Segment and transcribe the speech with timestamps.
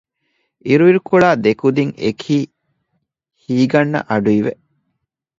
[0.67, 2.35] އިރުއިރުކޮޅާ ދެކުދިން އެކީ
[3.41, 4.53] ހީގަންނަ އަޑުއިވެ